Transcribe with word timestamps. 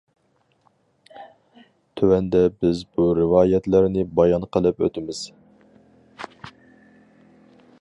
تۆۋەندە 1.99 2.41
بىز 2.65 2.81
بۇ 2.95 3.05
رىۋايەتلەرنى 3.19 4.07
بايان 4.21 4.49
قىلىپ 4.57 4.81
ئۆتىمىز. 4.87 5.23